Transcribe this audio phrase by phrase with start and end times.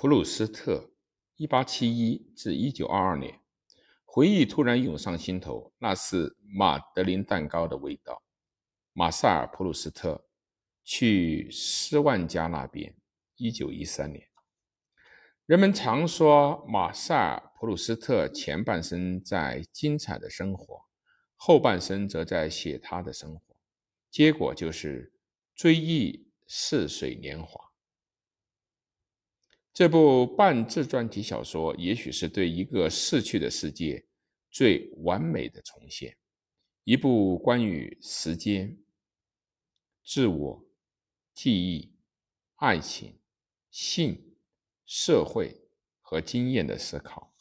[0.00, 0.94] 普鲁斯特
[1.36, 3.38] ，1871至1922年，
[4.06, 8.22] 回忆突然涌上心头，那是马德琳蛋糕的味道。
[8.94, 10.26] 马塞尔·普鲁斯特
[10.82, 12.96] 去斯万家那边
[13.36, 14.26] ，1913年。
[15.44, 20.80] 人们常说，马塞尔·普鲁斯特前半生在精彩的生活，
[21.36, 23.42] 后半生则在写他的生活，
[24.10, 25.12] 结果就是
[25.54, 27.69] 追忆似水年华。
[29.80, 34.04] 这部半自传体小说，也许是对一个逝去的世界
[34.50, 36.14] 最完美的重现，
[36.84, 38.76] 一部关于时间、
[40.04, 40.62] 自我、
[41.32, 41.90] 记忆、
[42.56, 43.18] 爱情、
[43.70, 44.22] 性。
[44.84, 45.56] 社会
[46.02, 47.32] 和经验的思考，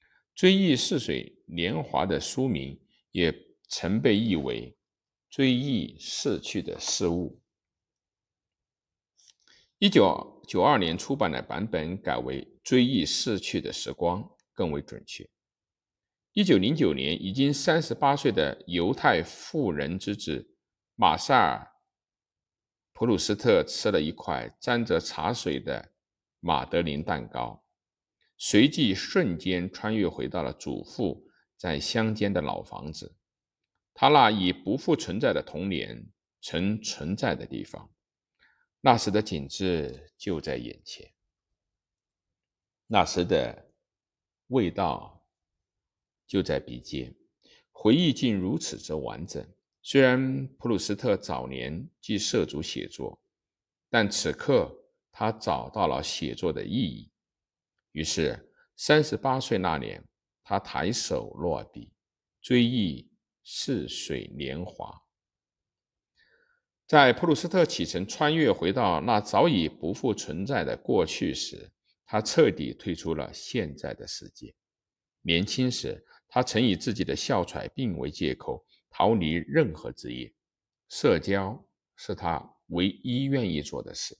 [0.34, 2.78] 《追忆似水年华》的书名
[3.12, 3.34] 也
[3.68, 4.70] 曾被译为
[5.34, 7.40] 《追忆逝去的事物》。
[9.80, 15.28] 一九九二年出版的版本改为《追忆逝去的时光》更为准确。
[16.32, 20.56] 一九零九年，已经三十八岁的犹太妇人之子
[20.96, 21.64] 马萨尔·
[22.92, 25.92] 普鲁斯特吃了一块沾着茶水的。
[26.40, 27.64] 马德琳蛋糕，
[28.36, 31.26] 随即瞬间穿越回到了祖父
[31.56, 33.16] 在乡间的老房子，
[33.92, 37.90] 他那已不复存在的童年曾存在的地方。
[38.80, 41.12] 那时的景致就在眼前，
[42.86, 43.70] 那时的
[44.48, 45.24] 味道
[46.26, 47.14] 就在鼻尖，
[47.72, 49.46] 回忆竟如此之完整。
[49.82, 53.20] 虽然普鲁斯特早年即涉足写作，
[53.88, 54.74] 但此刻。
[55.10, 57.10] 他找到了写作的意义，
[57.90, 60.00] 于是三十八岁那年，
[60.44, 61.92] 他抬手落笔，
[62.40, 63.10] 追忆
[63.42, 64.94] 似水年华。
[66.88, 71.70] 在普鲁斯特启程穿越回到那早已不复存在的过去时，
[72.06, 74.54] 他彻底退出了现在的世界。
[75.20, 80.32] 年轻时，他曾以自己的哮喘病为借口逃离任何职业，
[80.88, 81.62] 社交
[81.94, 84.16] 是他唯一愿意做的事。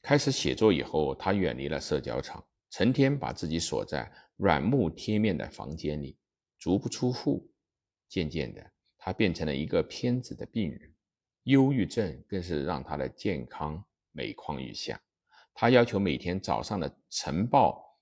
[0.00, 6.16] 开始写作以后，他远离了社交场，成天把自己锁在软木贴面的房间里，
[6.58, 7.46] 足不出户。
[8.08, 8.72] 渐渐的，
[9.06, 10.92] 他变成了一个偏执的病人，
[11.44, 13.80] 忧郁症更是让他的健康
[14.10, 15.00] 每况愈下。
[15.54, 17.96] 他要求每天早上的晨报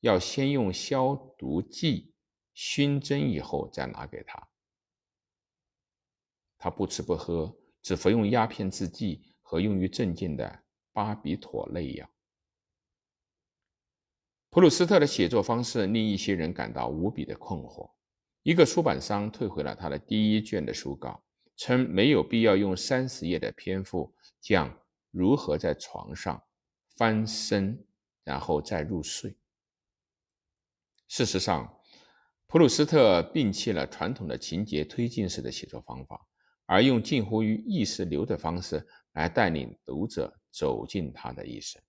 [0.00, 2.12] 要先用消毒剂
[2.52, 4.48] 熏蒸以后再拿给他。
[6.58, 10.64] 他不吃不喝，只服用鸦片制剂和用于镇静的。
[10.92, 12.10] 巴比妥类药。
[14.50, 17.92] 普鲁斯特的写作方式令一些人感到无比的困惑。
[18.42, 21.22] 一个出版商退回了他的第一卷的书稿，
[21.56, 24.78] 称没有必要用三十页的篇幅讲
[25.10, 26.42] 如何在床上
[26.96, 27.86] 翻身，
[28.24, 29.36] 然后再入睡。
[31.08, 31.80] 事实上，
[32.46, 36.26] 普鲁斯特摒弃了传统的情节推进式的写作方法，
[36.66, 40.36] 而用近乎于意识流的方式来带领读者。
[40.52, 41.80] 走进他的一生。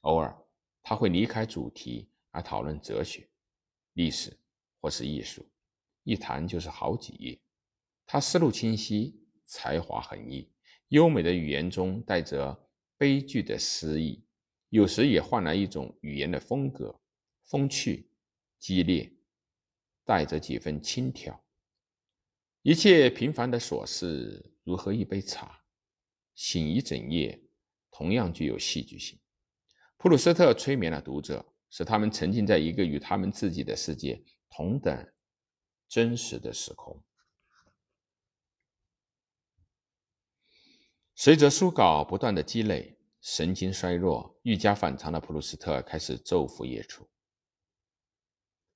[0.00, 0.36] 偶尔，
[0.82, 3.30] 他会离开主题而讨论哲学、
[3.92, 4.36] 历史
[4.80, 5.46] 或是艺术，
[6.04, 7.38] 一谈就是好几页。
[8.06, 10.50] 他思路清晰，才华横溢，
[10.88, 14.24] 优美的语言中带着悲剧的诗意，
[14.70, 17.00] 有时也换来一种语言的风格，
[17.44, 18.10] 风趣、
[18.58, 19.12] 激烈，
[20.04, 21.38] 带着几分轻佻。
[22.62, 25.58] 一切平凡的琐事，如喝一杯茶。
[26.34, 27.38] 醒一整夜，
[27.90, 29.18] 同样具有戏剧性。
[29.98, 35.12] 普鲁斯特催眠了读者，使他们沉浸在一个与他们自己的世界同等
[35.88, 37.02] 真实的时空。
[41.14, 47.08] 随着书稿不断的积累，神经衰弱、愈加反常的普鲁斯特开始昼伏夜出，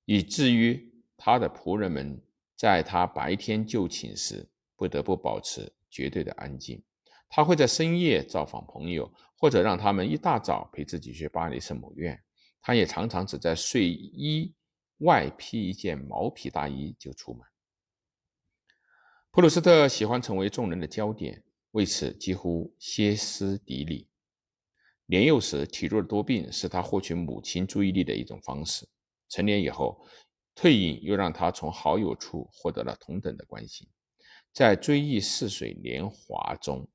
[0.05, 2.21] 以至于他的仆人们
[2.55, 6.83] 在他白天就寝时不得不保持绝对的安静。
[7.27, 12.23] 他会在深夜造访朋友，或者让他们一大早陪自己去巴黎圣母院。
[12.61, 14.53] 他也常常只在睡衣
[14.99, 17.41] 外披一件毛皮大衣就出门。
[19.31, 24.07] 普鲁斯特喜欢成为众人的焦点，为此几乎歇斯底里。
[25.07, 28.87] 年幼时体弱多病，是他获取母亲注意力的一种方式。
[29.27, 30.05] 成年以后，
[30.55, 33.87] 退隐又让他从好友处获得了同等的关心。
[34.53, 36.87] 在追忆似水年华中。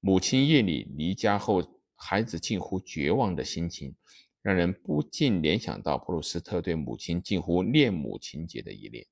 [0.00, 3.96] 母亲夜里离家后，孩子近乎绝望的心情，
[4.42, 9.06] 让人不禁联想到普鲁斯特对母亲近乎恋母情节的依恋。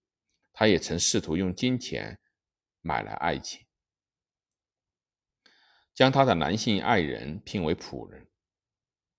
[0.53, 2.19] 他也曾试图用金钱
[2.81, 3.67] 买来爱情。
[5.95, 8.27] 将他的男性爱人聘为仆人。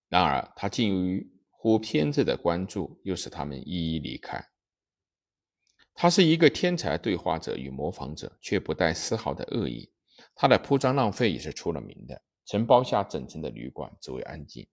[0.09, 4.44] 然而，他近乎偏执的关注又使他们一一离开。
[5.94, 9.92] 他是一个天才对话者与模仿者，却不带丝毫的恶意。
[10.36, 14.68] 他的铺张浪费也是出了名的，曾包下整层的旅馆，只为安静。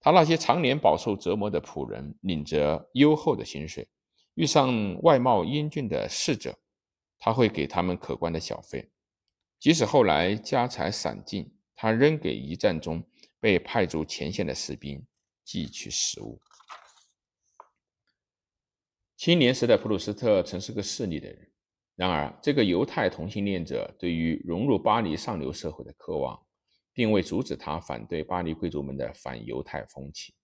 [0.00, 3.84] 他那些常年饱受折磨的仆人，领着优厚的薪水；
[4.34, 6.56] 遇上外貌英俊的侍者，
[7.18, 8.90] 他会给他们可观的小费。
[9.58, 13.02] 即使后来家财散尽，他仍给一战中
[13.40, 15.04] 被派驻前线的士兵
[15.44, 16.40] 寄去食物。
[19.16, 21.50] 青年时的普鲁斯特曾是个势利的人，
[21.96, 26.40] 然而这个犹太同性恋者对于融入巴黎上流社会的渴望，
[26.98, 30.34] 并未阻止他反对巴黎贵族们的反犹太风气。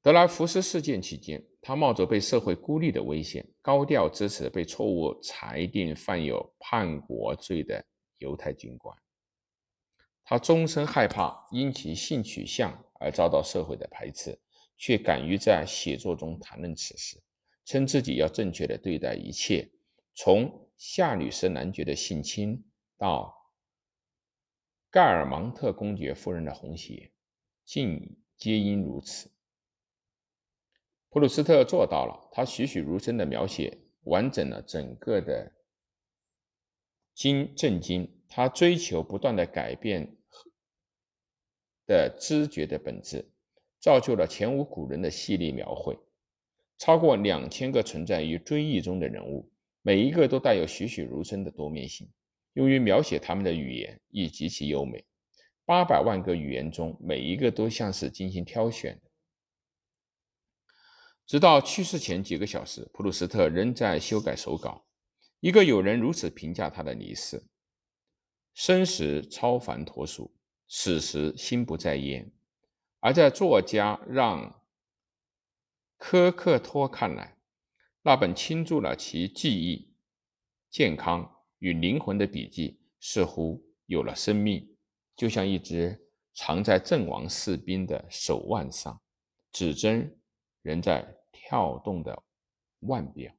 [0.00, 7.84] 德莱福斯事件期间，他冒着被社会孤立的危险，高调支持被错误裁定犯有叛国罪的
[8.16, 8.96] 犹太军官。
[10.24, 14.40] 他终身害怕因其性取向而遭到社会的排斥。
[14.82, 17.22] 却敢于在写作中谈论此事，
[17.66, 19.70] 称自己要正确的对待一切，
[20.14, 22.64] 从夏吕斯男爵的性侵
[22.96, 23.39] 到
[24.90, 27.12] 盖尔芒特公爵夫人的红鞋，
[27.64, 29.30] 尽皆因如此。
[31.08, 35.52] 普鲁斯特做到了，他栩栩如生的描写完整了整个的
[37.14, 40.16] 经震惊，他追求不断的改变
[41.86, 43.30] 的知觉的本质。
[43.78, 45.98] 造就了前无古人的细腻描绘，
[46.76, 49.50] 超过两千个存在于追忆中的人物，
[49.80, 52.06] 每一个都带有栩栩如生的多面性。
[52.54, 55.04] 用于描写他们的语言亦极其优美。
[55.64, 59.10] 八百万个语言中，每一个都像是精心挑选的。
[61.26, 64.84] 直到去世前几个小时，普鲁斯特仍在修改手稿。
[65.38, 67.46] 一个友人如此评价他的离世：
[68.52, 70.34] 生时超凡脱俗，
[70.66, 72.32] 死时心不在焉。
[72.98, 74.60] 而在作家让
[75.96, 77.38] 科克托看来，
[78.02, 79.94] 那本倾注了其记忆、
[80.68, 84.68] 健康与灵魂的笔记似乎有了生命，
[85.16, 85.98] 就像一只
[86.34, 89.00] 藏在阵亡士兵的手腕上，
[89.52, 90.18] 指针
[90.62, 92.22] 仍在跳动的
[92.80, 93.32] 腕表。